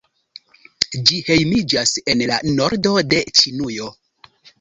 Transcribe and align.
Ĝi 1.09 1.19
hejmiĝas 1.27 1.91
en 2.13 2.23
la 2.31 2.39
nordo 2.61 2.95
de 3.13 3.21
Ĉinujo. 3.41 3.91